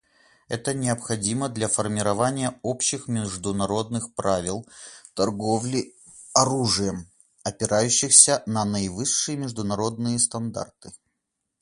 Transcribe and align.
Это 0.47 0.73
необходимо 0.73 1.47
для 1.47 1.67
формирования 1.67 2.59
общих 2.63 3.07
международных 3.07 4.15
правил 4.15 4.67
торговли 5.13 5.93
оружием, 6.33 7.07
опирающихся 7.43 8.41
на 8.47 8.65
наивысшие 8.65 9.37
международные 9.37 10.17
стандарты. 10.17 10.91